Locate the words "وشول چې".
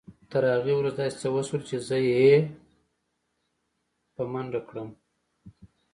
1.35-1.75